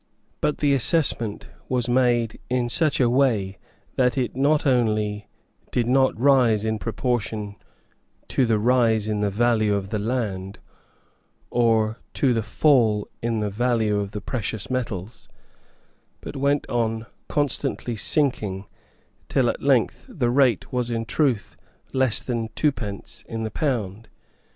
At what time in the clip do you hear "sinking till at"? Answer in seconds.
17.95-19.61